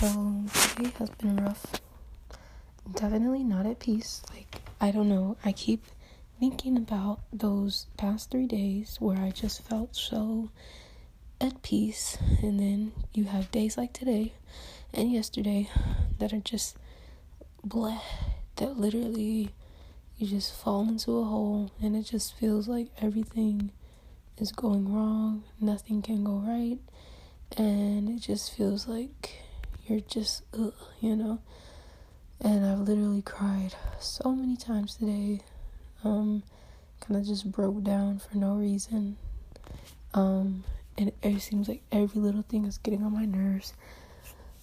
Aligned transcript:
So 0.00 0.44
today 0.54 0.92
has 0.98 1.10
been 1.10 1.36
rough. 1.44 1.62
Definitely 2.94 3.44
not 3.44 3.66
at 3.66 3.80
peace. 3.80 4.22
Like, 4.34 4.62
I 4.80 4.92
don't 4.92 5.10
know. 5.10 5.36
I 5.44 5.52
keep 5.52 5.84
thinking 6.38 6.78
about 6.78 7.20
those 7.30 7.86
past 7.98 8.30
three 8.30 8.46
days 8.46 8.96
where 8.98 9.18
I 9.18 9.30
just 9.30 9.60
felt 9.60 9.94
so 9.94 10.48
at 11.38 11.60
peace. 11.60 12.16
And 12.40 12.58
then 12.58 12.92
you 13.12 13.24
have 13.24 13.50
days 13.50 13.76
like 13.76 13.92
today 13.92 14.32
and 14.94 15.12
yesterday 15.12 15.68
that 16.18 16.32
are 16.32 16.40
just 16.40 16.78
bleh, 17.68 18.00
that 18.56 18.78
literally 18.78 19.50
you 20.16 20.26
just 20.26 20.54
fall 20.54 20.88
into 20.88 21.18
a 21.18 21.24
hole 21.24 21.72
and 21.78 21.94
it 21.94 22.04
just 22.04 22.34
feels 22.38 22.68
like 22.68 22.86
everything 23.02 23.70
is 24.38 24.50
going 24.50 24.90
wrong, 24.94 25.44
nothing 25.60 26.00
can 26.00 26.24
go 26.24 26.38
right, 26.38 26.78
and 27.58 28.08
it 28.08 28.20
just 28.20 28.56
feels 28.56 28.88
like 28.88 29.42
you're 29.90 30.00
just, 30.00 30.42
ugh, 30.56 30.72
you 31.00 31.16
know. 31.16 31.40
And 32.40 32.64
I've 32.64 32.78
literally 32.78 33.22
cried 33.22 33.74
so 33.98 34.32
many 34.32 34.56
times 34.56 34.94
today. 34.94 35.40
Um, 36.04 36.44
kind 37.00 37.20
of 37.20 37.26
just 37.26 37.50
broke 37.50 37.82
down 37.82 38.20
for 38.20 38.36
no 38.36 38.54
reason. 38.54 39.16
Um, 40.14 40.64
and 40.96 41.12
it 41.22 41.40
seems 41.40 41.68
like 41.68 41.82
every 41.90 42.20
little 42.20 42.42
thing 42.42 42.64
is 42.64 42.78
getting 42.78 43.02
on 43.02 43.12
my 43.12 43.24
nerves. 43.24 43.74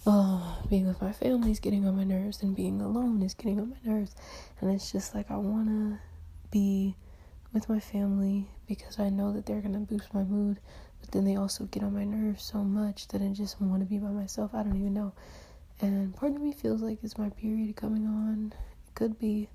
Oh, 0.05 0.59
being 0.69 0.87
with 0.87 1.01
my 1.01 1.11
family 1.11 1.51
is 1.51 1.59
getting 1.59 1.85
on 1.85 1.97
my 1.97 2.05
nerves, 2.05 2.41
and 2.41 2.55
being 2.55 2.79
alone 2.79 3.21
is 3.21 3.33
getting 3.33 3.59
on 3.59 3.71
my 3.71 3.91
nerves. 3.91 4.15
And 4.61 4.71
it's 4.71 4.91
just 4.91 5.13
like 5.13 5.29
I 5.29 5.35
want 5.35 5.67
to 5.67 5.99
be 6.49 6.95
with 7.53 7.67
my 7.67 7.81
family 7.81 8.47
because 8.67 8.99
I 8.99 9.09
know 9.09 9.33
that 9.33 9.45
they're 9.45 9.61
gonna 9.61 9.79
boost 9.79 10.13
my 10.13 10.23
mood, 10.23 10.59
but 11.07 11.13
then 11.13 11.25
they 11.25 11.37
also 11.37 11.63
get 11.65 11.83
on 11.83 11.93
my 11.93 12.03
nerves 12.03 12.43
so 12.43 12.57
much 12.65 13.07
that 13.09 13.21
I 13.21 13.29
just 13.29 13.61
want 13.61 13.79
to 13.79 13.85
be 13.85 13.97
by 13.97 14.09
myself. 14.09 14.51
I 14.53 14.63
don't 14.63 14.75
even 14.75 14.93
know. 14.93 15.13
And 15.79 16.13
part 16.13 16.35
of 16.35 16.41
me 16.41 16.51
feels 16.51 16.81
like 16.81 16.99
it's 17.01 17.17
my 17.17 17.29
period 17.29 17.77
coming 17.77 18.05
on. 18.05 18.53
It 18.87 18.95
could 18.95 19.17
be. 19.17 19.47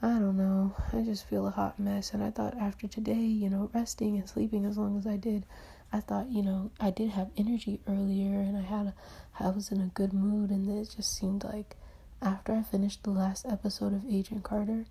I 0.00 0.18
don't 0.18 0.38
know. 0.38 0.74
I 0.92 1.02
just 1.02 1.28
feel 1.28 1.46
a 1.46 1.50
hot 1.50 1.78
mess. 1.78 2.14
And 2.14 2.24
I 2.24 2.30
thought 2.30 2.56
after 2.58 2.88
today, 2.88 3.20
you 3.20 3.50
know, 3.50 3.70
resting 3.74 4.16
and 4.16 4.26
sleeping 4.26 4.64
as 4.64 4.78
long 4.78 4.96
as 4.96 5.06
I 5.06 5.16
did, 5.16 5.44
I 5.92 6.00
thought, 6.00 6.30
you 6.30 6.42
know, 6.42 6.70
I 6.80 6.90
did 6.90 7.10
have 7.10 7.30
energy 7.36 7.80
earlier 7.86 8.40
and 8.40 8.56
I 8.56 8.62
had, 8.62 8.86
a, 8.86 8.94
I 9.38 9.50
was 9.50 9.70
in 9.70 9.80
a 9.82 9.88
good 9.88 10.14
mood. 10.14 10.50
And 10.50 10.66
it 10.70 10.94
just 10.96 11.14
seemed 11.14 11.44
like 11.44 11.76
after 12.22 12.54
I 12.54 12.62
finished 12.62 13.02
the 13.02 13.10
last 13.10 13.44
episode 13.46 13.92
of 13.92 14.10
Agent 14.10 14.42
Carter, 14.42 14.86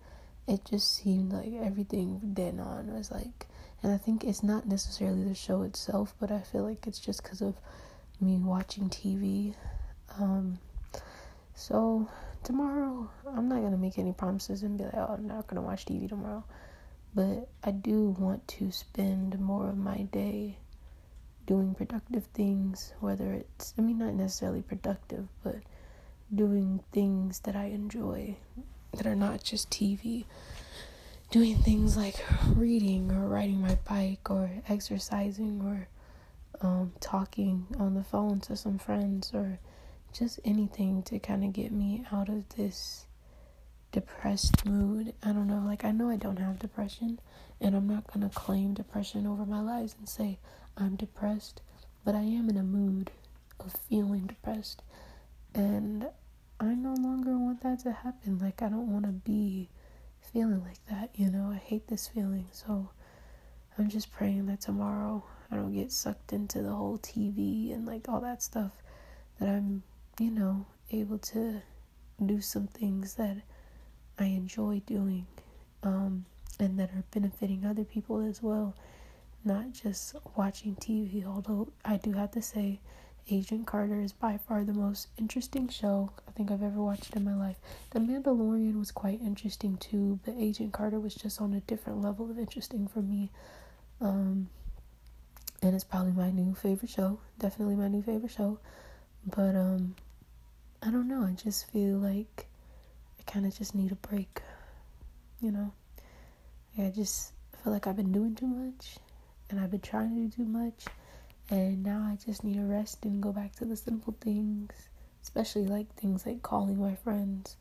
it 0.48 0.64
just 0.64 0.94
seemed 0.96 1.34
like 1.34 1.54
everything 1.54 2.34
dead 2.34 2.59
on 2.59 2.94
was 2.94 3.09
like 3.12 3.48
and 3.84 3.92
i 3.92 3.98
think 3.98 4.24
it's 4.24 4.44
not 4.44 4.68
necessarily 4.68 5.24
the 5.24 5.36
show 5.36 5.62
itself 5.64 6.14
but 6.20 6.32
i 6.32 6.40
feel 6.40 6.64
like 6.64 6.86
it's 6.88 7.00
just 7.00 7.24
because 7.24 7.42
of 7.42 7.56
me 8.20 8.38
watching 8.38 8.90
tv 8.90 9.54
um 10.20 10.58
so 11.56 12.08
tomorrow 12.44 13.09
i'm 13.36 13.48
not 13.50 13.62
gonna 13.62 13.78
make 13.78 13.98
any 13.98 14.12
promises 14.14 14.64
and 14.64 14.78
be 14.78 14.84
like 14.84 14.94
oh 14.96 15.16
i'm 15.18 15.28
not 15.28 15.48
gonna 15.48 15.62
watch 15.62 15.86
tv 15.86 16.08
tomorrow 16.08 16.44
but 17.14 17.50
i 17.64 17.72
do 17.72 18.16
want 18.20 18.48
to 18.48 18.72
spend 18.72 19.40
more 19.40 19.70
of 19.70 19.78
my 19.78 20.04
day 20.12 20.58
doing 21.48 21.74
productive 21.74 22.26
things 22.34 22.94
whether 23.00 23.34
it's 23.34 23.74
i 23.78 23.82
mean 23.82 23.98
not 23.98 24.14
necessarily 24.14 24.62
productive 24.62 25.28
but 25.44 25.58
doing 26.34 26.80
things 26.92 27.40
that 27.40 27.56
i 27.56 27.66
enjoy 27.66 28.36
that 28.94 29.06
are 29.08 29.16
not 29.16 29.44
just 29.44 29.70
TV. 29.70 30.26
Doing 31.32 31.58
things 31.60 31.96
like 31.96 32.24
reading 32.56 33.10
or 33.12 33.26
riding 33.28 33.62
my 33.62 33.76
bike 33.88 34.30
or 34.30 34.52
exercising 34.68 35.62
or 35.62 35.88
um, 36.60 36.92
talking 37.00 37.66
on 37.80 37.94
the 37.94 38.04
phone 38.04 38.42
to 38.42 38.58
some 38.58 38.78
friends 38.78 39.32
or 39.34 39.59
just 40.14 40.42
anything 40.44 41.02
to 41.04 41.20
kind 41.20 41.46
of 41.46 41.54
get 41.54 41.72
me 41.72 42.04
out 42.12 42.28
of 42.28 42.50
this 42.58 43.06
depressed 43.94 44.66
mood. 44.66 45.14
I 45.24 45.32
don't 45.32 45.48
know, 45.48 45.64
like 45.66 45.86
I 45.86 45.92
know 45.92 46.09
I 46.09 46.18
don't 46.18 46.38
have 46.38 46.59
depression 46.59 47.20
and 47.62 47.75
I'm 47.75 47.88
not 47.88 48.08
going 48.08 48.28
to 48.28 48.36
claim 48.36 48.74
depression 48.74 49.25
over 49.25 49.46
my 49.46 49.62
life 49.62 49.96
and 49.98 50.09
say 50.09 50.38
I'm 50.75 50.96
depressed, 50.98 51.62
but 52.03 52.13
I 52.13 52.22
am 52.24 52.50
in 52.50 52.58
a 52.58 52.63
mood 52.63 53.12
of 53.59 53.74
feeling 53.90 54.28
depressed. 54.28 54.81
And 55.53 56.08
I 56.59 56.74
no 56.75 56.94
longer 56.94 57.38
want 57.38 57.62
that 57.63 57.80
to 57.84 57.92
happen. 57.92 58.40
Like, 58.40 58.62
I 58.62 58.69
don't 58.69 58.92
want 58.92 59.06
to 59.06 59.12
be 59.12 59.69
feeling 60.22 60.64
like 60.64 60.84
that, 60.90 61.09
you 61.16 61.30
know? 61.30 61.52
I 61.52 61.58
hate 61.58 61.88
this 61.88 62.08
feeling. 62.08 62.48
So, 62.52 62.90
I'm 63.78 63.90
just 63.90 64.12
praying 64.12 64.46
that 64.48 64.62
tomorrow 64.62 65.24
I 65.52 65.56
don't 65.56 65.74
get 65.74 65.92
sucked 65.92 66.34
into 66.34 66.62
the 66.62 66.72
whole 66.72 66.98
TV 66.98 67.74
and 67.74 67.86
like 67.86 68.08
all 68.08 68.22
that 68.22 68.42
stuff. 68.42 68.72
That 69.40 69.50
I'm, 69.50 69.84
you 70.20 70.31
know, 70.31 70.66
able 70.92 71.18
to 71.18 71.62
do 72.24 72.42
some 72.42 72.68
things 72.68 73.16
that 73.16 73.38
I 74.20 74.26
enjoy 74.26 74.81
doing 74.86 75.26
um, 75.84 76.26
and 76.60 76.78
that 76.80 76.92
are 76.92 77.04
benefiting 77.12 77.66
other 77.66 77.84
people 77.84 78.20
as 78.22 78.42
well. 78.44 78.76
Not 79.44 79.72
just 79.74 80.16
watching 80.36 80.76
TV, 80.76 81.26
although 81.26 81.70
I 81.84 81.98
do 81.98 82.12
have 82.14 82.31
to 82.31 82.42
say, 82.42 82.80
Agent 83.30 83.68
Carter 83.68 84.00
is 84.02 84.12
by 84.12 84.38
far 84.38 84.64
the 84.64 84.74
most 84.74 85.08
interesting 85.18 85.70
show 85.70 86.12
I 86.28 86.32
think 86.32 86.52
I've 86.52 86.64
ever 86.64 86.82
watched 86.82 87.16
in 87.16 87.24
my 87.24 87.36
life. 87.36 87.58
The 87.92 88.00
Mandalorian 88.00 88.78
was 88.80 88.92
quite 88.92 89.22
interesting 89.22 89.78
too, 89.78 90.20
but 90.26 90.36
Agent 90.38 90.74
Carter 90.74 91.00
was 91.00 91.16
just 91.16 91.40
on 91.40 91.54
a 91.54 91.62
different 91.62 92.02
level 92.02 92.30
of 92.30 92.40
interesting 92.40 92.88
for 92.88 93.02
me. 93.02 93.30
Um, 94.02 94.50
and 95.62 95.76
it's 95.76 95.84
probably 95.84 96.12
my 96.12 96.31
new 96.31 96.56
favorite 96.56 96.90
show. 96.90 97.20
Definitely 97.38 97.76
my 97.76 97.88
new 97.88 98.02
favorite 98.02 98.31
show. 98.31 98.60
But 99.26 99.56
um, 99.56 99.96
I 100.81 100.90
don't 100.90 101.08
know. 101.08 101.24
I 101.24 101.34
just 101.34 101.72
feel 101.72 101.98
like 101.98 102.48
I 103.20 103.31
kind 103.31 103.46
of 103.46 103.56
just 103.56 103.76
need 103.76 103.92
a 103.92 103.96
break. 103.96 104.42
You 105.40 105.52
know, 105.52 105.74
I 106.78 106.90
just 106.90 107.34
feel 107.64 107.72
like 107.72 107.88
I've 107.88 107.96
been 107.96 108.12
doing 108.12 108.36
too 108.36 108.48
much, 108.48 108.98
and 109.50 109.60
I've 109.60 109.72
been 109.72 109.81
trying 109.81 110.10
to 110.10 110.36
do 110.36 110.44
too 110.44 110.50
much 110.50 110.86
and 111.51 111.84
now 111.84 112.09
I 112.09 112.16
just 112.25 112.45
need 112.45 112.56
to 112.56 112.62
rest 112.62 113.03
and 113.03 113.22
go 113.22 113.34
back 113.34 113.56
to 113.57 113.66
the 113.66 113.75
simple 113.75 114.16
things, 114.22 114.72
especially 115.22 115.66
like 115.66 115.94
things 115.95 116.25
like 116.25 116.41
calling 116.41 116.79
my 116.79 116.95
friends 116.95 117.57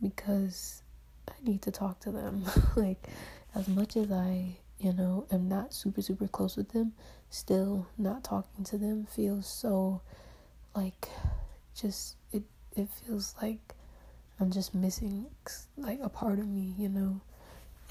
because 0.00 0.82
I 1.28 1.32
need 1.42 1.60
to 1.62 1.72
talk 1.72 1.98
to 2.00 2.12
them. 2.12 2.44
like, 2.76 3.08
as 3.56 3.66
much 3.66 3.96
as 3.96 4.12
I, 4.12 4.56
you 4.78 4.92
know, 4.92 5.26
am 5.32 5.48
not 5.48 5.74
super, 5.74 6.00
super 6.00 6.28
close 6.28 6.56
with 6.56 6.70
them, 6.70 6.92
still 7.28 7.88
not 7.98 8.22
talking 8.22 8.64
to 8.66 8.78
them 8.78 9.04
feels 9.04 9.48
so 9.48 10.00
like 10.76 11.08
just 11.74 12.14
it 12.32 12.44
it 12.76 12.88
feels 12.88 13.34
like 13.42 13.74
I'm 14.38 14.52
just 14.52 14.74
missing 14.74 15.26
like 15.76 15.98
a 16.02 16.08
part 16.08 16.38
of 16.38 16.46
me, 16.46 16.74
you 16.78 16.88
know. 16.88 17.20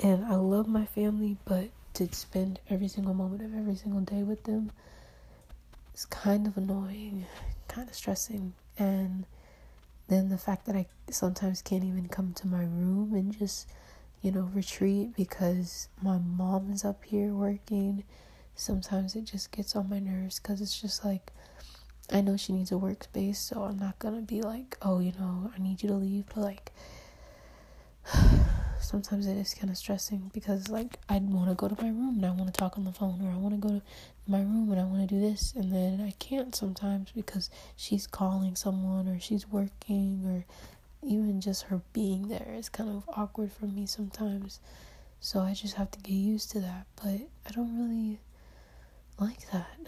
And 0.02 0.26
I 0.26 0.36
love 0.36 0.68
my 0.68 0.86
family, 0.86 1.38
but 1.44 1.70
to 1.96 2.14
spend 2.14 2.60
every 2.70 2.88
single 2.88 3.14
moment 3.14 3.42
of 3.42 3.54
every 3.54 3.76
single 3.76 4.02
day 4.02 4.24
with 4.24 4.44
them 4.46 4.72
is 5.94 6.06
kind 6.06 6.48
of 6.48 6.58
annoying, 6.58 7.26
kind 7.68 7.90
of 7.90 7.96
stressing. 7.96 8.54
And 8.78 9.26
then 10.08 10.30
the 10.30 10.38
fact 10.38 10.66
that 10.66 10.76
I 10.76 10.88
sometimes 11.10 11.62
can't 11.62 11.84
even 11.84 12.08
come 12.08 12.34
to 12.34 12.48
my 12.48 12.64
room 12.64 13.14
and 13.14 13.38
just, 13.38 13.68
you 14.22 14.32
know, 14.32 14.50
retreat 14.54 15.16
because 15.16 15.88
my 16.02 16.18
mom 16.18 16.72
is 16.72 16.84
up 16.84 17.04
here 17.06 17.34
working. 17.34 18.04
Sometimes 18.56 19.16
it 19.16 19.26
just 19.26 19.52
gets 19.52 19.76
on 19.76 19.90
my 19.90 20.00
nerves 20.00 20.40
because 20.40 20.62
it's 20.62 20.80
just 20.80 21.04
like, 21.06 21.32
I 22.12 22.22
know 22.22 22.38
she 22.38 22.54
needs 22.54 22.72
a 22.72 22.76
workspace, 22.76 23.38
so 23.38 23.64
I'm 23.64 23.80
not 23.80 23.98
gonna 24.00 24.22
be 24.22 24.42
like, 24.42 24.78
oh, 24.82 25.00
you 25.00 25.14
know, 25.18 25.52
I 25.56 25.62
need 25.62 25.82
you 25.82 25.90
to 25.90 25.96
leave, 25.96 26.26
but 26.28 26.38
like, 26.38 26.72
sometimes 28.94 29.26
it 29.26 29.38
is 29.38 29.56
kind 29.56 29.72
of 29.72 29.78
stressing 29.78 30.30
because 30.36 30.70
like 30.70 31.00
I 31.10 31.18
want 31.18 31.50
to 31.50 31.56
go 31.56 31.68
to 31.68 31.82
my 31.82 31.90
room 31.90 32.18
and 32.18 32.26
I 32.28 32.30
want 32.30 32.54
to 32.54 32.60
talk 32.60 32.78
on 32.78 32.84
the 32.84 32.92
phone 32.92 33.26
or 33.26 33.32
I 33.32 33.38
want 33.38 33.60
to 33.60 33.68
go 33.68 33.70
to 33.70 33.82
my 34.28 34.42
room 34.42 34.72
and 34.72 34.80
I 34.80 34.84
want 34.84 35.10
to 35.10 35.16
do 35.16 35.20
this 35.20 35.52
and 35.56 35.74
then 35.74 36.00
I 36.00 36.12
can't 36.20 36.56
sometimes 36.56 37.10
because 37.12 37.50
she's 37.76 38.06
calling 38.06 38.56
someone 38.56 39.08
or 39.08 39.20
she's 39.20 39.48
working 39.48 40.22
or 40.28 40.46
even 41.10 41.42
just 41.42 41.64
her 41.64 41.82
being 41.92 42.28
there 42.28 42.54
is 42.56 42.70
kind 42.70 42.88
of 42.88 43.04
awkward 43.18 43.52
for 43.52 43.66
me 43.66 43.88
sometimes. 43.88 44.60
So 45.20 45.40
I 45.40 45.56
just 45.56 45.74
have 45.74 45.90
to 45.90 46.00
get 46.00 46.14
used 46.14 46.52
to 46.52 46.60
that, 46.60 46.86
but 46.96 47.20
I 47.48 47.52
don't 47.52 47.76
really 47.76 48.20
like 49.20 49.50
that 49.50 49.80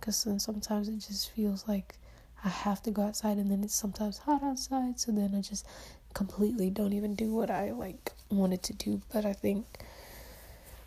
cuz 0.00 0.22
then 0.22 0.38
sometimes 0.38 0.88
it 0.88 0.98
just 0.98 1.30
feels 1.32 1.66
like 1.66 1.96
I 2.44 2.50
have 2.50 2.80
to 2.84 2.92
go 2.92 3.02
outside 3.02 3.36
and 3.38 3.50
then 3.50 3.64
it's 3.64 3.74
sometimes 3.74 4.18
hot 4.18 4.44
outside, 4.44 5.00
so 5.00 5.10
then 5.10 5.34
I 5.34 5.40
just 5.40 5.66
completely 6.14 6.70
don't 6.70 6.92
even 6.92 7.14
do 7.14 7.32
what 7.34 7.50
I 7.50 7.72
like 7.72 8.12
wanted 8.30 8.62
to 8.64 8.72
do. 8.72 9.00
But 9.12 9.24
I 9.24 9.32
think 9.32 9.66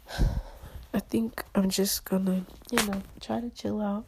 I 0.94 1.00
think 1.00 1.44
I'm 1.56 1.70
just 1.70 2.06
gonna, 2.06 2.46
you 2.72 2.86
know, 2.88 3.02
try 3.20 3.40
to 3.40 3.50
chill 3.50 3.82
out 3.82 4.06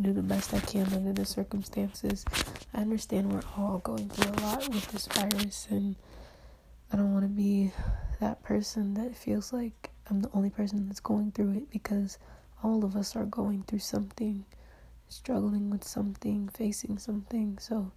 do 0.00 0.12
the 0.12 0.22
best 0.22 0.54
I 0.54 0.60
can 0.60 0.92
under 0.92 1.12
the 1.12 1.24
circumstances. 1.24 2.24
I 2.72 2.80
understand 2.80 3.32
we're 3.32 3.42
all 3.56 3.78
going 3.78 4.08
through 4.08 4.32
a 4.32 4.40
lot 4.42 4.68
with 4.68 4.86
this 4.88 5.06
virus, 5.06 5.66
and 5.70 5.96
I 6.92 6.96
don't 6.96 7.12
want 7.12 7.24
to 7.24 7.28
be 7.28 7.72
that 8.20 8.42
person 8.42 8.94
that 8.94 9.16
feels 9.16 9.52
like 9.52 9.90
I'm 10.08 10.20
the 10.20 10.30
only 10.34 10.50
person 10.50 10.86
that's 10.86 11.00
going 11.00 11.32
through 11.32 11.52
it 11.52 11.70
because 11.70 12.18
all 12.62 12.84
of 12.84 12.96
us 12.96 13.16
are 13.16 13.24
going 13.24 13.64
through 13.64 13.80
something 13.80 14.44
struggling 15.08 15.70
with 15.70 15.84
something, 15.84 16.48
facing 16.48 16.98
something. 16.98 17.58
So 17.58 17.92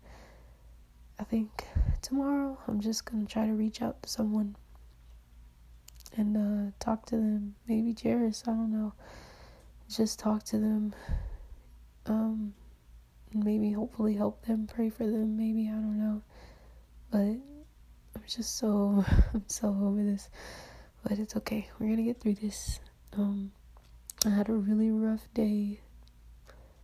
I 1.21 1.23
think 1.23 1.65
tomorrow 2.01 2.57
I'm 2.68 2.81
just 2.81 3.06
gonna 3.06 3.27
try 3.27 3.45
to 3.45 3.53
reach 3.53 3.81
out 3.83 4.01
to 4.01 4.09
someone 4.09 4.56
and 6.18 6.35
uh, 6.35 6.71
talk 6.79 7.06
to 7.07 7.15
them. 7.15 7.56
Maybe 7.68 7.95
Jairus, 8.01 8.44
I 8.47 8.51
don't 8.51 8.71
know. 8.71 8.94
Just 9.88 10.18
talk 10.18 10.44
to 10.45 10.57
them. 10.57 10.95
Um, 12.07 12.53
maybe 13.33 13.71
hopefully 13.71 14.15
help 14.15 14.45
them, 14.47 14.68
pray 14.68 14.89
for 14.89 15.06
them. 15.06 15.38
Maybe 15.38 15.68
I 15.69 15.73
don't 15.73 16.00
know, 16.00 16.21
but 17.12 17.19
I'm 17.19 18.24
just 18.27 18.57
so 18.57 19.06
I'm 19.33 19.45
so 19.47 19.67
over 19.69 20.03
this. 20.03 20.29
But 21.03 21.19
it's 21.19 21.35
okay. 21.38 21.69
We're 21.79 21.89
gonna 21.89 22.03
get 22.03 22.19
through 22.19 22.35
this. 22.35 22.79
Um, 23.13 23.51
I 24.25 24.29
had 24.29 24.50
a 24.50 24.53
really 24.53 24.89
rough 24.91 25.27
day. 25.33 25.81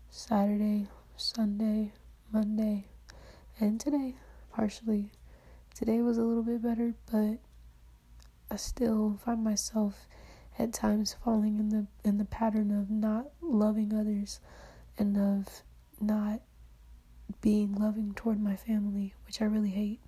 Saturday, 0.10 0.88
Sunday, 1.16 1.92
Monday, 2.32 2.86
and 3.60 3.80
today, 3.80 4.16
partially. 4.58 5.12
Today 5.76 6.02
was 6.02 6.18
a 6.18 6.24
little 6.24 6.42
bit 6.42 6.64
better, 6.64 6.96
but 7.12 7.38
I 8.50 8.56
still 8.56 9.20
find 9.24 9.44
myself 9.44 10.08
at 10.58 10.74
times 10.74 11.16
falling 11.24 11.60
in 11.60 11.70
the 11.70 11.86
in 12.04 12.18
the 12.18 12.26
pattern 12.26 12.72
of 12.72 12.90
not 12.90 13.28
loving 13.40 13.94
others 13.94 14.40
and 14.98 15.16
of 15.16 15.62
not 16.02 16.42
being 17.40 17.76
loving 17.76 18.14
toward 18.16 18.42
my 18.42 18.56
family, 18.56 19.14
which 19.28 19.44
I 19.44 19.46
really 19.46 19.70
hate. 19.70 20.00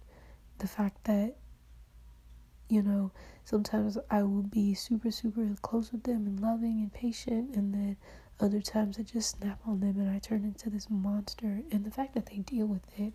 The 0.57 0.67
fact 0.67 1.03
that 1.03 1.35
you 2.69 2.81
know, 2.81 3.11
sometimes 3.43 3.99
I 4.09 4.23
will 4.23 4.43
be 4.43 4.73
super, 4.73 5.11
super 5.11 5.47
close 5.61 5.91
with 5.91 6.03
them 6.03 6.25
and 6.25 6.39
loving 6.39 6.79
and 6.79 6.91
patient, 6.91 7.55
and 7.55 7.71
then 7.71 7.97
other 8.39 8.61
times 8.61 8.97
I 8.97 9.03
just 9.03 9.37
snap 9.39 9.59
on 9.67 9.79
them 9.81 9.99
and 9.99 10.09
I 10.09 10.17
turn 10.17 10.43
into 10.43 10.71
this 10.71 10.89
monster. 10.89 11.61
And 11.71 11.83
the 11.83 11.91
fact 11.91 12.13
that 12.15 12.27
they 12.27 12.37
deal 12.37 12.65
with 12.65 12.81
it, 12.97 13.13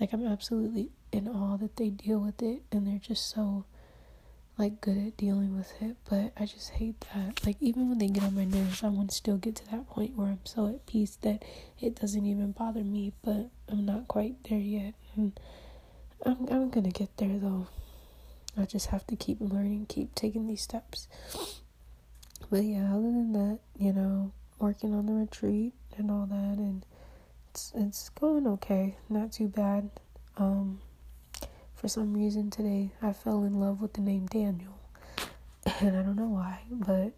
like, 0.00 0.12
I'm 0.12 0.26
absolutely 0.26 0.90
in 1.12 1.28
awe 1.28 1.56
that 1.58 1.76
they 1.76 1.90
deal 1.90 2.18
with 2.20 2.42
it 2.42 2.62
and 2.72 2.86
they're 2.86 2.98
just 2.98 3.28
so, 3.30 3.64
like, 4.56 4.80
good 4.80 4.96
at 4.96 5.16
dealing 5.16 5.56
with 5.56 5.72
it. 5.80 5.96
But 6.08 6.32
I 6.36 6.46
just 6.46 6.70
hate 6.70 7.04
that. 7.14 7.44
Like, 7.44 7.56
even 7.60 7.88
when 7.88 7.98
they 7.98 8.08
get 8.08 8.24
on 8.24 8.34
my 8.34 8.44
nerves, 8.44 8.82
I 8.82 8.88
want 8.88 9.10
to 9.10 9.16
still 9.16 9.36
get 9.36 9.56
to 9.56 9.70
that 9.70 9.88
point 9.88 10.16
where 10.16 10.28
I'm 10.28 10.40
so 10.44 10.68
at 10.68 10.86
peace 10.86 11.16
that 11.22 11.44
it 11.80 12.00
doesn't 12.00 12.24
even 12.26 12.52
bother 12.52 12.82
me, 12.82 13.12
but 13.22 13.50
I'm 13.68 13.84
not 13.84 14.08
quite 14.08 14.42
there 14.48 14.58
yet. 14.58 14.94
And 15.16 15.38
I'm, 16.24 16.48
I'm 16.48 16.70
gonna 16.70 16.90
get 16.90 17.16
there 17.16 17.38
though. 17.38 17.68
I 18.56 18.64
just 18.64 18.86
have 18.88 19.06
to 19.08 19.16
keep 19.16 19.38
learning, 19.40 19.86
keep 19.88 20.14
taking 20.14 20.46
these 20.46 20.62
steps. 20.62 21.08
But 22.50 22.64
yeah, 22.64 22.92
other 22.92 23.02
than 23.02 23.32
that, 23.32 23.60
you 23.78 23.92
know, 23.92 24.32
working 24.58 24.92
on 24.94 25.06
the 25.06 25.12
retreat 25.12 25.72
and 25.96 26.10
all 26.10 26.26
that, 26.26 26.58
and 26.58 26.84
it's 27.50 27.72
it's 27.74 28.08
going 28.10 28.46
okay, 28.46 28.96
not 29.08 29.32
too 29.32 29.48
bad. 29.48 29.90
Um, 30.36 30.80
for 31.74 31.88
some 31.88 32.14
reason 32.14 32.50
today, 32.50 32.90
I 33.02 33.12
fell 33.12 33.44
in 33.44 33.58
love 33.58 33.80
with 33.80 33.94
the 33.94 34.00
name 34.00 34.26
Daniel, 34.26 34.78
and 35.80 35.96
I 35.96 36.02
don't 36.02 36.16
know 36.16 36.28
why, 36.28 36.60
but 36.70 37.12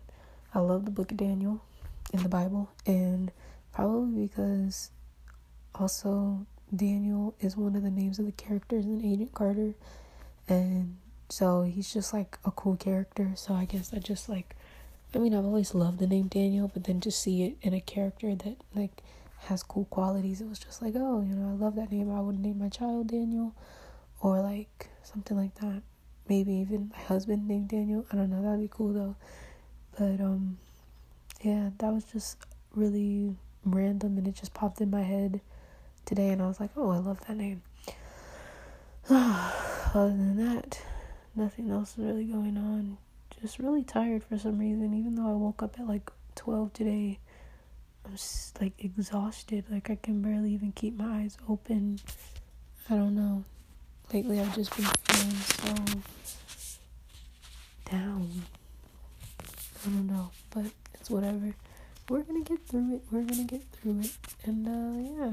I 0.55 0.61
love 0.61 0.85
the 0.85 0.91
book 0.91 1.11
of 1.11 1.19
Daniel 1.19 1.63
in 2.13 2.23
the 2.23 2.29
Bible, 2.29 2.71
and 2.87 3.31
probably 3.73 4.27
because 4.27 4.91
also 5.75 6.47
Daniel 6.75 7.35
is 7.41 7.57
one 7.57 7.77
of 7.77 7.83
the 7.83 7.91
names 7.91 8.19
of 8.19 8.27
the 8.27 8.33
characters 8.33 8.85
in 8.85 9.05
Agent 9.05 9.35
Carter, 9.35 9.75
and 10.49 10.97
so 11.29 11.63
he's 11.63 11.93
just 11.93 12.13
like 12.13 12.39
a 12.45 12.51
cool 12.51 12.77
character. 12.77 13.33
So 13.37 13.55
I 13.55 13.67
guess 13.67 13.93
I 13.93 13.99
just 13.99 14.29
like, 14.29 14.57
I 15.15 15.19
mean, 15.19 15.35
I've 15.35 15.45
always 15.45 15.75
loved 15.75 15.99
the 15.99 16.07
name 16.07 16.29
Daniel, 16.29 16.71
but 16.73 16.85
then 16.85 17.01
to 17.01 17.11
see 17.11 17.45
it 17.45 17.57
in 17.61 17.75
a 17.75 17.81
character 17.81 18.35
that 18.35 18.57
like 18.75 19.03
has 19.47 19.63
cool 19.63 19.87
qualities, 19.87 20.41
it 20.41 20.49
was 20.49 20.59
just 20.59 20.83
like, 20.83 20.95
oh, 20.97 21.21
you 21.21 21.35
know, 21.35 21.51
I 21.51 21.65
love 21.65 21.77
that 21.77 21.91
name. 21.91 22.13
I 22.13 22.21
would 22.21 22.39
name 22.39 22.59
my 22.59 22.69
child 22.69 23.09
Daniel, 23.09 23.55
or 24.21 24.41
like 24.41 24.89
something 25.03 25.37
like 25.37 25.55
that. 25.57 25.83
Maybe 26.29 26.53
even 26.55 26.93
my 26.95 27.03
husband 27.03 27.49
named 27.49 27.69
Daniel. 27.69 28.07
I 28.13 28.17
don't 28.17 28.31
know. 28.31 28.43
That'd 28.43 28.61
be 28.61 28.69
cool 28.71 28.93
though. 28.93 29.17
But 29.99 30.21
um, 30.25 30.59
yeah, 31.43 31.71
that 31.79 31.93
was 31.93 32.05
just 32.05 32.39
really 32.75 33.37
random, 33.65 34.19
and 34.19 34.27
it 34.27 34.35
just 34.35 34.55
popped 34.55 34.81
in 34.81 34.91
my 34.91 35.03
head 35.03 35.41
today, 36.07 36.29
and 36.29 36.41
I 36.41 36.47
was 36.47 36.61
like, 36.61 36.71
oh, 36.77 36.91
I 36.91 36.99
love 36.99 37.27
that 37.27 37.37
name. 37.37 37.63
Other 39.11 40.09
than 40.09 40.37
that 40.37 40.81
nothing 41.35 41.71
else 41.71 41.99
is 41.99 42.05
really 42.05 42.25
going 42.25 42.57
on. 42.57 42.99
Just 43.41 43.59
really 43.59 43.83
tired 43.83 44.23
for 44.23 44.39
some 44.39 44.59
reason. 44.59 44.95
Even 44.95 45.15
though 45.15 45.29
I 45.29 45.33
woke 45.33 45.63
up 45.63 45.79
at 45.79 45.87
like 45.87 46.11
12 46.35 46.73
today, 46.73 47.19
I'm 48.05 48.13
just 48.13 48.61
like 48.61 48.73
exhausted. 48.85 49.65
Like 49.71 49.91
I 49.91 49.97
can 49.97 50.23
barely 50.23 50.53
even 50.53 50.73
keep 50.73 50.97
my 50.97 51.23
eyes 51.23 51.37
open. 51.49 52.01
I 52.91 52.97
don't 52.97 53.15
know. 53.15 53.45
Lately, 54.13 54.41
I've 54.41 54.55
just 54.55 54.77
been 54.77 54.85
feeling 54.85 55.37
so 55.37 55.75
down. 57.91 58.31
I 59.85 59.89
don't 59.89 60.07
know, 60.07 60.31
but 60.51 60.67
it's 60.95 61.11
whatever. 61.11 61.55
We're 62.09 62.23
gonna 62.23 62.45
get 62.45 62.67
through 62.67 62.97
it. 62.97 63.03
We're 63.11 63.23
gonna 63.23 63.45
get 63.45 63.63
through 63.73 64.01
it. 64.01 64.17
And 64.45 64.67
uh, 64.69 65.25
yeah, 65.25 65.33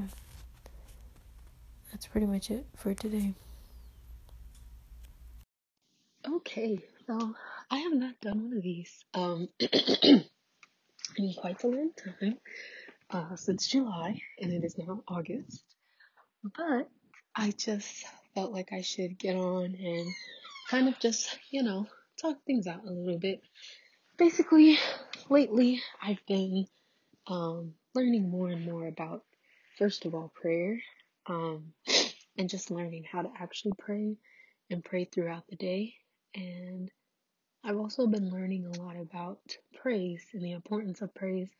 that's 1.90 2.06
pretty 2.06 2.26
much 2.26 2.50
it 2.50 2.66
for 2.76 2.94
today. 2.94 3.34
Okay, 6.26 6.78
so 7.06 7.34
I 7.70 7.78
have 7.78 7.94
not 7.94 8.20
done 8.20 8.44
one 8.44 8.56
of 8.56 8.62
these 8.62 9.04
um 9.14 9.48
in 11.16 11.34
quite 11.34 11.62
a 11.64 11.68
long 11.68 11.90
time, 12.20 12.38
uh, 13.10 13.36
since 13.36 13.66
July, 13.66 14.20
and 14.40 14.52
it 14.52 14.64
is 14.64 14.78
now 14.78 15.02
August. 15.08 15.62
But 16.42 16.88
I 17.34 17.52
just 17.52 18.04
felt 18.34 18.52
like 18.52 18.72
I 18.72 18.82
should 18.82 19.18
get 19.18 19.36
on 19.36 19.74
and 19.74 20.14
kind 20.68 20.88
of 20.88 20.98
just, 20.98 21.38
you 21.50 21.62
know, 21.62 21.86
talk 22.20 22.38
things 22.46 22.66
out 22.66 22.84
a 22.86 22.90
little 22.90 23.18
bit. 23.18 23.42
Basically, 24.16 24.78
lately 25.28 25.82
I've 26.02 26.24
been 26.26 26.66
um, 27.26 27.74
learning 27.94 28.30
more 28.30 28.48
and 28.48 28.64
more 28.64 28.86
about, 28.86 29.24
first 29.78 30.04
of 30.04 30.14
all, 30.14 30.32
prayer, 30.34 30.80
um, 31.26 31.72
and 32.38 32.48
just 32.48 32.70
learning 32.70 33.04
how 33.10 33.22
to 33.22 33.30
actually 33.38 33.72
pray 33.78 34.16
and 34.70 34.84
pray 34.84 35.04
throughout 35.04 35.44
the 35.48 35.56
day 35.56 35.94
and 36.34 36.90
I've 37.64 37.76
also 37.78 38.06
been 38.06 38.30
learning 38.30 38.66
a 38.66 38.82
lot 38.82 38.96
about 38.96 39.40
praise 39.82 40.24
and 40.32 40.42
the 40.42 40.52
importance 40.52 41.02
of 41.02 41.14
praise 41.14 41.50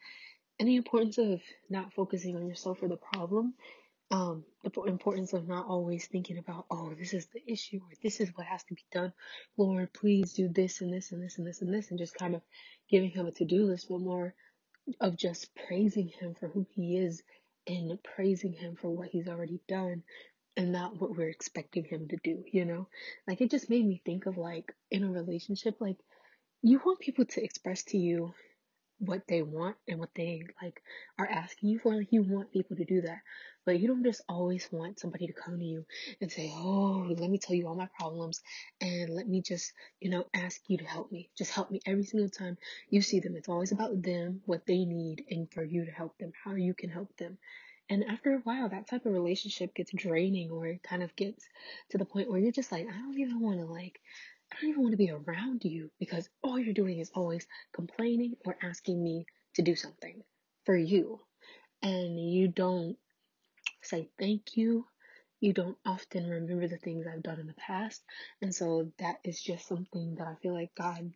and 0.59 0.69
the 0.69 0.77
importance 0.77 1.19
of 1.19 1.43
not 1.71 1.93
focusing 1.95 2.37
on 2.37 2.49
yourself 2.49 2.83
or 2.83 2.89
the 2.89 2.97
problem. 2.97 3.55
Um, 4.13 4.45
the 4.65 4.71
importance 4.85 5.35
of 5.35 5.49
not 5.49 5.67
always 5.67 6.07
thinking 6.07 6.39
about, 6.39 6.67
oh, 6.71 6.95
this 6.99 7.15
is 7.15 7.27
the 7.29 7.43
issue 7.51 7.79
or 7.79 7.91
this 8.03 8.21
is 8.21 8.31
what 8.37 8.47
has 8.47 8.65
to 8.65 8.75
be 8.75 8.85
done. 8.93 9.13
Lord, 9.59 9.93
please 9.93 10.35
do 10.35 10.49
this 10.49 10.81
and 10.83 10.93
this 10.93 11.13
and 11.13 11.23
this 11.23 11.39
and 11.39 11.47
this 11.47 11.63
and 11.63 11.75
this, 11.75 11.91
and 11.91 11.99
just 11.99 12.17
kind 12.17 12.35
of 12.35 12.43
giving 12.91 13.11
him 13.11 13.27
a 13.27 13.33
to 13.33 13.45
do 13.47 13.65
list, 13.67 13.89
but 13.91 14.01
more 14.01 14.35
of 15.01 15.17
just 15.17 15.51
praising 15.69 16.09
him 16.09 16.35
for 16.39 16.49
who 16.49 16.67
he 16.75 16.99
is 16.99 17.23
and 17.69 17.99
praising 18.03 18.53
him 18.55 18.77
for 18.77 18.91
what 18.91 19.09
he's 19.11 19.29
already 19.29 19.61
done 19.69 20.03
and 20.61 20.73
not 20.73 21.01
what 21.01 21.17
we're 21.17 21.31
expecting 21.31 21.85
him 21.85 22.07
to 22.07 22.19
do, 22.23 22.45
you 22.53 22.67
know? 22.67 22.87
Like 23.27 23.41
it 23.41 23.51
just 23.51 23.71
made 23.71 23.87
me 23.87 24.03
think 24.05 24.27
of 24.27 24.37
like 24.37 24.75
in 24.91 25.05
a 25.05 25.11
relationship, 25.11 25.77
like 25.81 25.97
you 26.61 26.79
want 26.85 27.01
people 27.01 27.25
to 27.25 27.43
express 27.43 27.83
to 27.85 27.97
you 27.97 28.35
what 28.99 29.23
they 29.27 29.41
want 29.41 29.77
and 29.89 29.99
what 29.99 30.11
they 30.15 30.43
like 30.63 30.83
are 31.19 31.27
asking 31.27 31.71
you 31.71 31.79
for. 31.79 31.95
Like 31.95 32.09
you 32.11 32.23
want 32.23 32.53
people 32.53 32.77
to 32.77 32.85
do 32.85 33.01
that. 33.01 33.21
But 33.65 33.81
you 33.81 33.89
don't 33.89 34.05
just 34.05 34.21
always 34.29 34.69
want 34.71 35.01
somebody 35.01 35.29
to 35.29 35.33
come 35.33 35.59
to 35.59 35.65
you 35.65 35.87
and 36.21 36.31
say, 36.31 36.53
Oh, 36.55 37.07
let 37.09 37.31
me 37.31 37.39
tell 37.39 37.57
you 37.57 37.67
all 37.67 37.75
my 37.75 37.89
problems 37.99 38.43
and 38.83 39.09
let 39.09 39.27
me 39.27 39.41
just, 39.41 39.73
you 39.99 40.11
know, 40.11 40.27
ask 40.35 40.61
you 40.69 40.77
to 40.77 40.85
help 40.85 41.11
me. 41.11 41.31
Just 41.39 41.53
help 41.53 41.71
me 41.71 41.81
every 41.87 42.05
single 42.05 42.29
time 42.29 42.59
you 42.91 43.01
see 43.01 43.21
them. 43.21 43.35
It's 43.35 43.49
always 43.49 43.73
about 43.73 44.03
them, 44.03 44.43
what 44.45 44.67
they 44.67 44.85
need, 44.85 45.25
and 45.31 45.51
for 45.51 45.65
you 45.65 45.87
to 45.87 45.91
help 45.91 46.19
them, 46.19 46.33
how 46.45 46.55
you 46.55 46.75
can 46.75 46.91
help 46.91 47.17
them. 47.17 47.39
And 47.91 48.05
after 48.05 48.33
a 48.33 48.39
while, 48.39 48.69
that 48.69 48.87
type 48.87 49.05
of 49.05 49.13
relationship 49.13 49.75
gets 49.75 49.91
draining 49.93 50.51
or 50.51 50.69
it 50.69 50.83
kind 50.83 51.03
of 51.03 51.15
gets 51.17 51.45
to 51.91 51.99
the 51.99 52.05
point 52.05 52.31
where 52.31 52.39
you're 52.39 52.53
just 52.53 52.71
like, 52.71 52.87
I 52.87 52.97
don't 52.97 53.19
even 53.19 53.41
want 53.41 53.59
to 53.59 53.67
like, 53.67 54.01
I 54.53 54.57
don't 54.61 54.71
even 54.71 54.83
want 54.83 54.93
to 54.93 54.97
be 54.97 55.11
around 55.11 55.65
you 55.65 55.91
because 55.99 56.29
all 56.43 56.57
you're 56.59 56.73
doing 56.73 57.01
is 57.01 57.11
always 57.15 57.49
complaining 57.75 58.37
or 58.47 58.57
asking 58.63 59.03
me 59.03 59.27
to 59.57 59.63
do 59.63 59.75
something 59.75 60.23
for 60.65 60.77
you. 60.77 61.21
And 61.83 62.33
you 62.33 62.47
don't 62.47 62.97
say 63.83 64.09
thank 64.21 64.57
you. 64.57 64.87
You 65.41 65.53
don't 65.53 65.79
often 65.85 66.31
remember 66.31 66.69
the 66.69 66.77
things 66.77 67.07
I've 67.07 67.25
done 67.25 67.41
in 67.41 67.49
the 67.49 67.55
past. 67.55 68.03
And 68.41 68.55
so 68.55 68.93
that 69.01 69.17
is 69.25 69.43
just 69.43 69.67
something 69.67 70.15
that 70.17 70.29
I 70.29 70.37
feel 70.43 70.55
like 70.55 70.75
God 70.77 71.13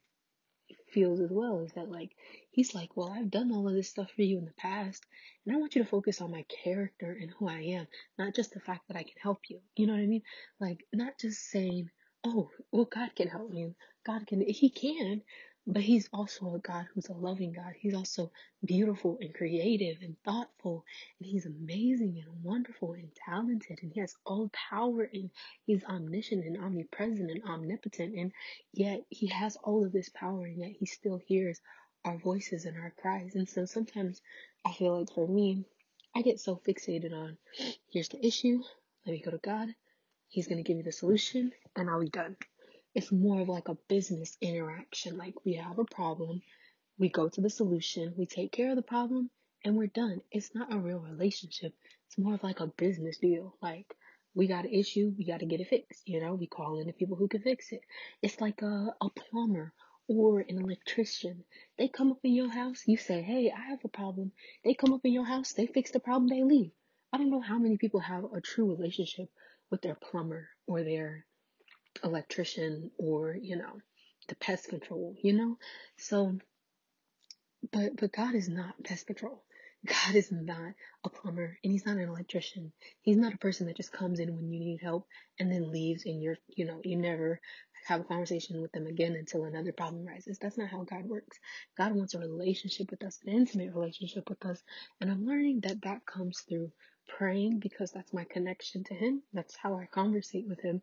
feels 0.95 1.21
as 1.21 1.31
well 1.31 1.61
is 1.61 1.73
that 1.73 1.91
like 1.91 2.13
he's 2.53 2.75
like 2.75 2.97
well 2.97 3.13
i've 3.13 3.31
done 3.31 3.51
all 3.53 3.69
of 3.69 3.75
this 3.75 3.91
stuff 3.91 4.11
for 4.15 4.23
you 4.23 4.39
in 4.39 4.45
the 4.45 4.53
past 4.53 5.05
and 5.45 5.55
i 5.55 5.59
want 5.59 5.75
you 5.75 5.83
to 5.83 5.89
focus 5.91 6.21
on 6.21 6.31
my 6.31 6.45
character 6.65 7.17
and 7.21 7.33
who 7.39 7.49
i 7.49 7.61
am 7.61 7.87
not 8.19 8.35
just 8.35 8.53
the 8.55 8.61
fact 8.61 8.83
that 8.89 8.97
i 8.97 9.03
can 9.03 9.19
help 9.21 9.41
you. 9.49 9.61
You 9.77 9.87
know 9.89 9.95
what 9.95 10.03
i 10.03 10.07
mean? 10.07 10.23
Like 10.61 10.85
not 10.93 11.19
just 11.21 11.51
saying 11.51 11.91
oh 12.25 12.49
well 12.73 12.87
god 12.87 13.11
can 13.17 13.29
help 13.29 13.51
you 13.53 13.75
god 14.07 14.27
can 14.27 14.41
he 14.41 14.71
can 14.71 15.21
But 15.67 15.83
he's 15.83 16.11
also 16.13 16.55
a 16.55 16.59
God 16.59 16.87
who's 16.93 17.09
a 17.09 17.15
loving 17.15 17.53
God. 17.53 17.73
He's 17.79 17.95
also 17.95 18.31
beautiful 18.65 19.17
and 19.21 19.35
creative 19.35 20.03
and 20.03 20.15
thoughtful. 20.23 20.85
And 21.19 21.27
he's 21.27 21.47
amazing 21.47 22.23
and 22.23 22.45
wonderful 22.45 22.93
and 22.93 23.09
talented. 23.15 23.79
And 23.83 23.91
he 23.93 24.01
has 24.01 24.15
all 24.27 24.51
power 24.53 25.09
and 25.11 25.31
he's 25.65 25.83
omniscient 25.85 26.45
and 26.45 26.59
omnipresent 26.63 27.31
and 27.31 27.43
omnipotent. 27.45 28.15
And 28.15 28.33
yet 28.75 29.05
he 29.09 29.29
has 29.29 29.57
all 29.57 29.85
of 29.85 29.93
this 29.93 30.11
power 30.11 30.45
and 30.45 30.59
yet 30.59 30.73
he 30.79 30.85
still 30.85 31.17
hears 31.27 31.61
our 32.05 32.19
voices 32.19 32.67
and 32.67 32.77
our 32.77 32.93
cries. 33.01 33.35
And 33.35 33.49
so 33.49 33.65
sometimes 33.65 34.21
I 34.67 34.73
feel 34.73 34.99
like 34.99 35.13
for 35.15 35.27
me, 35.27 35.65
I 36.15 36.21
get 36.21 36.41
so 36.41 36.57
fixated 36.57 37.15
on 37.15 37.39
here's 37.91 38.11
the 38.11 38.25
issue. 38.25 38.63
Let 39.07 39.13
me 39.13 39.23
go 39.23 39.31
to 39.31 39.39
God. 39.39 39.69
He's 40.29 40.47
going 40.47 40.59
to 40.59 40.67
give 40.67 40.77
me 40.77 40.83
the 40.83 40.93
solution 40.93 41.53
and 41.75 41.89
I'll 41.89 42.01
be 42.01 42.11
done. 42.11 42.37
It's 42.95 43.11
more 43.11 43.41
of 43.41 43.49
like 43.49 43.69
a 43.69 43.79
business 43.89 44.37
interaction. 44.41 45.17
Like 45.17 45.45
we 45.45 45.55
have 45.55 45.79
a 45.79 45.85
problem, 45.85 46.43
we 46.97 47.09
go 47.09 47.29
to 47.29 47.41
the 47.41 47.51
solution, 47.51 48.15
we 48.17 48.27
take 48.27 48.53
care 48.53 48.71
of 48.71 48.77
the 48.77 48.83
problem, 48.83 49.31
and 49.65 49.77
we're 49.77 49.89
done. 49.89 50.21
It's 50.31 50.55
not 50.55 50.73
a 50.73 50.79
real 50.79 51.01
relationship. 51.01 51.75
It's 52.07 52.19
more 52.19 52.35
of 52.35 52.43
like 52.45 52.61
a 52.61 52.69
business 52.69 53.19
deal. 53.19 53.57
Like 53.61 53.97
we 54.35 54.47
got 54.47 54.65
an 54.65 54.73
issue, 54.73 55.13
we 55.19 55.25
got 55.25 55.41
to 55.41 55.47
get 55.47 55.61
it 55.61 55.69
fixed. 55.69 56.07
You 56.07 56.21
know, 56.21 56.35
we 56.35 56.47
call 56.47 56.79
in 56.79 56.87
the 56.87 56.93
people 56.93 57.17
who 57.17 57.27
can 57.27 57.43
fix 57.43 57.73
it. 57.73 57.81
It's 58.23 58.41
like 58.41 58.63
a, 58.63 58.95
a 59.01 59.11
plumber 59.11 59.73
or 60.07 60.41
an 60.41 60.59
electrician. 60.59 61.45
They 61.79 61.89
come 61.89 62.13
up 62.13 62.21
in 62.23 62.35
your 62.35 62.51
house, 62.51 62.85
you 62.87 62.97
say, 62.97 63.23
Hey, 63.23 63.51
I 63.51 63.71
have 63.71 63.85
a 63.85 63.89
problem. 63.89 64.33
They 64.65 64.75
come 64.75 64.93
up 64.93 65.05
in 65.05 65.13
your 65.13 65.27
house, 65.27 65.53
they 65.53 65.67
fix 65.67 65.91
the 65.91 66.01
problem, 66.01 66.29
they 66.29 66.45
leave. 66.45 66.71
I 67.13 67.17
don't 67.17 67.31
know 67.31 67.41
how 67.41 67.59
many 67.59 67.77
people 67.77 68.01
have 68.01 68.25
a 68.25 68.41
true 68.41 68.71
relationship 68.71 69.29
with 69.71 69.83
their 69.83 69.95
plumber 69.97 70.49
or 70.67 70.85
their 70.85 71.25
electrician 72.03 72.91
or, 72.99 73.37
you 73.41 73.57
know, 73.57 73.81
the 74.29 74.35
pest 74.37 74.69
control, 74.69 75.15
you 75.23 75.33
know? 75.33 75.59
So, 75.99 76.39
but, 77.73 77.97
but 77.97 78.13
God 78.13 78.35
is 78.35 78.49
not 78.49 78.83
pest 78.85 79.07
control. 79.07 79.43
God 79.87 80.15
is 80.15 80.33
not 80.33 80.73
a 81.05 81.11
plumber 81.11 81.59
and 81.63 81.71
he's 81.73 81.85
not 81.85 81.97
an 81.97 82.09
electrician. 82.09 82.73
He's 83.03 83.19
not 83.19 83.35
a 83.35 83.39
person 83.39 83.67
that 83.67 83.77
just 83.77 83.93
comes 83.93 84.19
in 84.19 84.35
when 84.35 84.51
you 84.51 84.61
need 84.61 84.81
help 84.83 85.07
and 85.39 85.53
then 85.53 85.71
leaves 85.71 86.07
and 86.07 86.23
you're, 86.23 86.39
you 86.49 86.65
know, 86.65 86.81
you 86.83 86.97
never 86.97 87.39
have 87.87 88.01
a 88.01 88.05
conversation 88.05 88.63
with 88.63 88.73
them 88.73 88.87
again 88.87 89.15
until 89.15 89.45
another 89.45 89.73
problem 89.73 90.07
rises. 90.07 90.39
That's 90.39 90.57
not 90.57 90.71
how 90.71 90.85
God 90.85 91.05
works. 91.05 91.39
God 91.77 91.95
wants 91.95 92.15
a 92.15 92.19
relationship 92.19 92.91
with 92.91 93.05
us, 93.05 93.19
an 93.27 93.35
intimate 93.35 93.75
relationship 93.75 94.31
with 94.31 94.43
us. 94.47 94.63
And 95.03 95.11
I'm 95.11 95.27
learning 95.27 95.61
that 95.61 95.83
that 95.83 96.07
comes 96.07 96.41
through 96.49 96.73
praying 97.07 97.59
because 97.59 97.93
that's 97.93 98.15
my 98.15 98.25
connection 98.25 98.85
to 98.85 98.95
him. 98.95 99.23
That's 99.35 99.55
how 99.55 99.77
I 99.79 99.87
conversate 99.93 100.49
with 100.49 100.61
him 100.63 100.81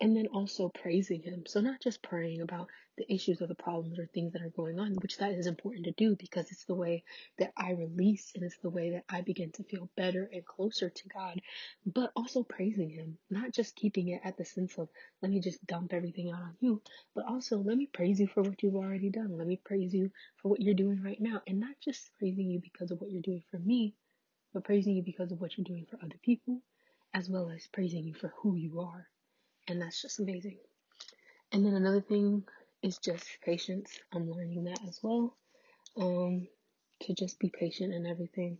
and 0.00 0.16
then 0.16 0.26
also 0.28 0.68
praising 0.70 1.22
him. 1.22 1.44
So 1.46 1.60
not 1.60 1.80
just 1.80 2.02
praying 2.02 2.40
about 2.40 2.68
the 2.96 3.12
issues 3.12 3.42
or 3.42 3.46
the 3.46 3.54
problems 3.54 3.98
or 3.98 4.06
things 4.06 4.32
that 4.32 4.42
are 4.42 4.50
going 4.50 4.78
on, 4.80 4.94
which 4.94 5.18
that 5.18 5.32
is 5.32 5.46
important 5.46 5.84
to 5.84 5.92
do 5.92 6.16
because 6.16 6.50
it's 6.50 6.64
the 6.64 6.74
way 6.74 7.04
that 7.38 7.52
I 7.56 7.72
release 7.72 8.32
and 8.34 8.42
it's 8.44 8.58
the 8.58 8.70
way 8.70 8.90
that 8.90 9.04
I 9.08 9.20
begin 9.22 9.52
to 9.52 9.64
feel 9.64 9.90
better 9.96 10.28
and 10.32 10.44
closer 10.44 10.90
to 10.90 11.08
God, 11.08 11.40
but 11.86 12.12
also 12.16 12.42
praising 12.42 12.90
him, 12.90 13.18
not 13.30 13.52
just 13.52 13.76
keeping 13.76 14.08
it 14.08 14.22
at 14.24 14.36
the 14.36 14.44
sense 14.44 14.78
of 14.78 14.88
let 15.22 15.30
me 15.30 15.40
just 15.40 15.64
dump 15.66 15.92
everything 15.92 16.30
out 16.30 16.42
on 16.42 16.56
you, 16.60 16.82
but 17.14 17.26
also 17.26 17.58
let 17.58 17.76
me 17.76 17.86
praise 17.86 18.20
you 18.20 18.26
for 18.26 18.42
what 18.42 18.62
you've 18.62 18.76
already 18.76 19.10
done. 19.10 19.36
Let 19.36 19.46
me 19.46 19.60
praise 19.62 19.92
you 19.92 20.10
for 20.36 20.48
what 20.48 20.60
you're 20.60 20.74
doing 20.74 21.02
right 21.02 21.20
now 21.20 21.42
and 21.46 21.60
not 21.60 21.76
just 21.84 22.10
praising 22.18 22.50
you 22.50 22.60
because 22.60 22.90
of 22.90 23.00
what 23.00 23.10
you're 23.10 23.22
doing 23.22 23.42
for 23.50 23.58
me, 23.58 23.94
but 24.54 24.64
praising 24.64 24.96
you 24.96 25.02
because 25.02 25.32
of 25.32 25.40
what 25.40 25.56
you're 25.58 25.64
doing 25.64 25.86
for 25.90 25.98
other 26.02 26.18
people 26.22 26.62
as 27.12 27.28
well 27.28 27.50
as 27.50 27.66
praising 27.66 28.04
you 28.04 28.14
for 28.14 28.32
who 28.42 28.54
you 28.56 28.80
are 28.80 29.06
and 29.70 29.80
that's 29.80 30.02
just 30.02 30.18
amazing. 30.18 30.56
And 31.52 31.64
then 31.64 31.74
another 31.74 32.00
thing 32.00 32.42
is 32.82 32.98
just 32.98 33.24
patience. 33.44 34.00
I'm 34.12 34.30
learning 34.30 34.64
that 34.64 34.80
as 34.88 34.98
well. 35.00 35.36
Um, 35.96 36.48
to 37.02 37.14
just 37.14 37.38
be 37.38 37.50
patient 37.56 37.94
in 37.94 38.04
everything 38.04 38.58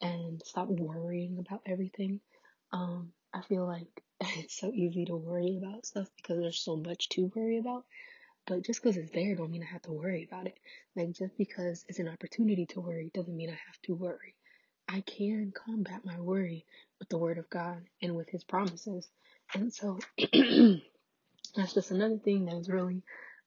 and 0.00 0.42
stop 0.44 0.68
worrying 0.68 1.38
about 1.38 1.62
everything. 1.64 2.20
Um, 2.72 3.12
I 3.32 3.42
feel 3.42 3.66
like 3.66 4.02
it's 4.20 4.58
so 4.58 4.72
easy 4.74 5.04
to 5.06 5.16
worry 5.16 5.60
about 5.62 5.86
stuff 5.86 6.08
because 6.16 6.40
there's 6.40 6.58
so 6.58 6.76
much 6.76 7.08
to 7.10 7.30
worry 7.34 7.58
about. 7.58 7.84
But 8.46 8.64
just 8.64 8.82
because 8.82 8.96
it's 8.96 9.12
there 9.12 9.36
don't 9.36 9.50
mean 9.50 9.62
I 9.62 9.72
have 9.72 9.82
to 9.82 9.92
worry 9.92 10.26
about 10.28 10.46
it. 10.46 10.58
Like 10.96 11.12
just 11.12 11.36
because 11.38 11.84
it's 11.88 12.00
an 12.00 12.08
opportunity 12.08 12.66
to 12.66 12.80
worry 12.80 13.10
doesn't 13.14 13.36
mean 13.36 13.50
I 13.50 13.58
have 13.66 13.80
to 13.84 13.94
worry. 13.94 14.34
I 14.88 15.02
can 15.02 15.52
combat 15.52 16.04
my 16.04 16.18
worry 16.18 16.64
with 16.98 17.10
the 17.10 17.18
word 17.18 17.38
of 17.38 17.50
God 17.50 17.82
and 18.02 18.16
with 18.16 18.30
his 18.30 18.42
promises. 18.42 19.08
And 19.54 19.72
so 19.72 19.98
that's 21.56 21.74
just 21.74 21.90
another 21.90 22.18
thing 22.18 22.46
that 22.46 22.56
is 22.56 22.68
really 22.68 23.02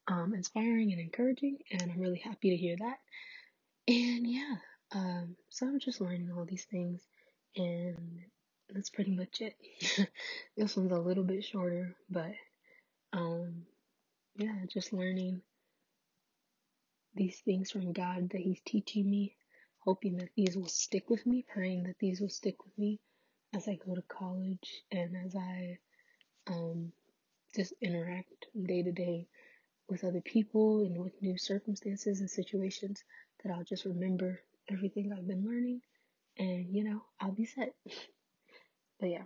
um, 0.08 0.34
inspiring 0.34 0.92
and 0.92 1.00
encouraging, 1.02 1.60
and 1.72 1.84
I'm 1.84 2.00
really 2.00 2.20
happy 2.20 2.50
to 2.50 2.58
hear 2.58 2.76
that. 2.80 2.98
And 3.88 4.28
yeah, 4.28 4.56
um, 4.94 5.36
so 5.50 5.68
I'm 5.68 5.80
just 5.80 6.02
learning 6.02 6.32
all 6.36 6.46
these 6.46 6.66
things, 6.66 7.02
and 7.56 8.20
that's 8.70 8.90
pretty 8.90 9.16
much 9.16 9.42
it. 9.42 9.56
this 10.58 10.76
one's 10.76 10.92
a 10.92 11.00
little 11.00 11.24
bit 11.24 11.44
shorter, 11.44 11.96
but 12.10 12.32
um, 13.14 13.64
yeah, 14.36 14.56
just 14.68 14.94
learning 14.94 15.42
these 17.16 17.40
things 17.46 17.72
from 17.72 17.94
God 17.94 18.30
that 18.32 18.42
He's 18.42 18.62
teaching 18.66 19.10
me, 19.10 19.36
hoping 19.80 20.18
that 20.18 20.30
these 20.36 20.58
will 20.58 20.68
stick 20.68 21.10
with 21.10 21.26
me, 21.26 21.46
praying 21.54 21.84
that 21.84 21.98
these 22.00 22.22
will 22.22 22.30
stick 22.30 22.64
with 22.66 22.78
me 22.78 23.00
as 23.54 23.68
I 23.68 23.76
go 23.86 23.96
to 23.96 24.02
college 24.04 24.84
and 24.92 25.16
as 25.26 25.36
I 25.36 25.78
um, 26.48 26.92
just 27.56 27.74
interact 27.82 28.48
day 28.66 28.84
to 28.84 28.92
day 28.92 29.28
with 29.90 30.04
other 30.04 30.22
people 30.22 30.82
and 30.82 30.98
with 31.04 31.22
new 31.22 31.38
circumstances 31.38 32.20
and 32.22 32.30
situations 32.30 33.04
that 33.44 33.52
I'll 33.52 33.64
just 33.64 33.86
remember 33.86 34.42
everything 34.72 35.12
I've 35.12 35.28
been 35.28 35.46
learning 35.46 35.82
and 36.38 36.74
you 36.74 36.84
know, 36.84 37.04
I'll 37.20 37.32
be 37.32 37.46
set. 37.46 37.74
But 39.00 39.10
yeah, 39.10 39.24